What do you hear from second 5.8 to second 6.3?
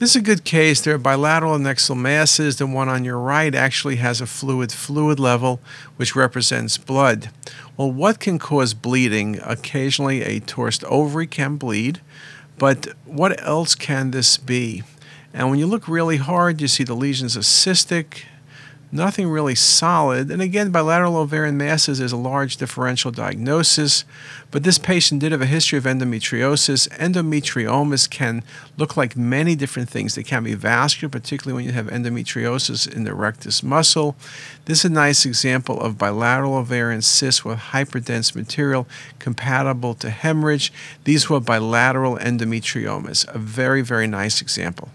which